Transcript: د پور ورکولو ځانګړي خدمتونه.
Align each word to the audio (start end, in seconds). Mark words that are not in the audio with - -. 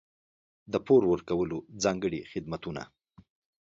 د 0.71 0.73
پور 0.85 1.01
ورکولو 1.11 1.57
ځانګړي 1.83 2.19
خدمتونه. 2.31 2.83